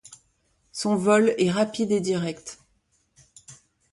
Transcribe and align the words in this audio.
Son 0.71 0.95
vol 0.95 1.35
est 1.37 1.51
rapide 1.51 1.91
et 1.91 2.01
direct. 2.01 2.57